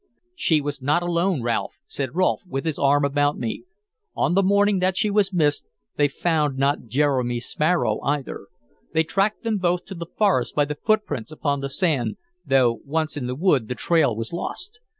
[0.33, 3.65] "She was not alone, Ralph," said Rolfe, with his arm about me.
[4.15, 8.47] "On the morning that she was missed, they found not Jeremy Sparrow either.
[8.95, 13.15] They tracked them both to the forest by the footprints upon the sand, though once
[13.15, 14.79] in the wood the trail was lost.